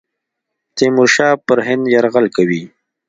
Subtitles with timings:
[0.75, 2.63] تیمورشاه به پر هند یرغل کوي.